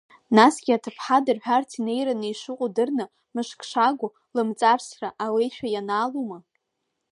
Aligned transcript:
Насгьы 0.37 0.71
аҭыԥҳа 0.77 1.25
дырҳәарц 1.25 1.69
инеираны 1.79 2.27
ишыҟоу 2.29 2.69
дырны, 2.75 3.05
мышк 3.33 3.59
шагу 3.69 4.09
лымҵарсра 4.35 5.09
алеишәа 5.25 5.67
ианаалома? 5.71 6.37